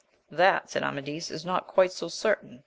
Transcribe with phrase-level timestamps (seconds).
[0.31, 2.59] That, said Amadis, is not quite so certain.